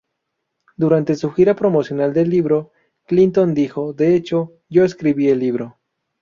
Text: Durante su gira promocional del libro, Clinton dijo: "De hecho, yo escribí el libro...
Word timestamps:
Durante 0.75 1.13
su 1.13 1.29
gira 1.31 1.55
promocional 1.55 2.11
del 2.11 2.27
libro, 2.27 2.71
Clinton 3.05 3.53
dijo: 3.53 3.93
"De 3.93 4.15
hecho, 4.15 4.53
yo 4.67 4.83
escribí 4.83 5.29
el 5.29 5.37
libro... 5.37 5.77